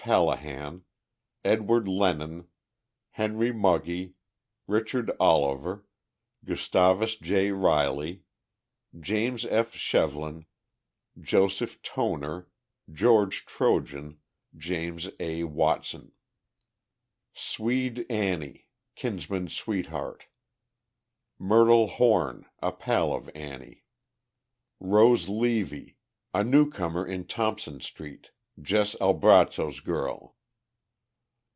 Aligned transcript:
Hallihan, 0.05 0.81
Edward 1.45 1.87
Lennon, 1.87 2.47
Henry 3.11 3.53
Mugge, 3.53 4.15
Richard 4.65 5.11
Oliver, 5.19 5.85
Gustavus 6.43 7.15
J. 7.17 7.51
Riley, 7.51 8.23
James 8.99 9.45
F. 9.45 9.73
Shevlin, 9.75 10.47
Joseph 11.19 11.83
Toner, 11.83 12.49
George 12.91 13.45
Trojan, 13.45 14.17
James 14.57 15.07
A. 15.19 15.43
Watson. 15.43 16.13
"SWEDE 17.35 18.07
ANNIE," 18.09 18.65
Kinsman's 18.95 19.55
sweetheart. 19.55 20.25
MYRTLE 21.37 21.87
HORN, 21.89 22.47
a 22.59 22.71
pal 22.71 23.13
of 23.13 23.29
Annie. 23.35 23.85
ROSE 24.79 25.29
LEVY, 25.29 25.95
a 26.33 26.43
newcomer 26.43 27.05
in 27.05 27.27
Thompson 27.27 27.79
street, 27.79 28.31
Jess 28.61 28.95
Albrazzo's 28.99 29.79
girl. 29.79 30.35